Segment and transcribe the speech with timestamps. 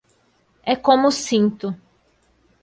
[0.73, 1.67] É como sinto.